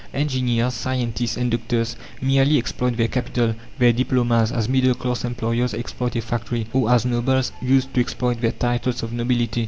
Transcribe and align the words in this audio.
Engineers, 0.15 0.73
scientists, 0.73 1.37
and 1.37 1.51
doctors 1.51 1.95
merely 2.23 2.57
exploit 2.57 2.97
their 2.97 3.07
capital 3.07 3.53
their 3.77 3.93
diplomas 3.93 4.51
as 4.51 4.67
middle 4.67 4.95
class 4.95 5.23
employers 5.23 5.75
exploit 5.75 6.15
a 6.15 6.21
factory, 6.21 6.65
or 6.73 6.89
as 6.89 7.05
nobles 7.05 7.51
used 7.61 7.93
to 7.93 8.01
exploit 8.01 8.41
their 8.41 8.51
titles 8.51 9.03
of 9.03 9.13
nobility. 9.13 9.59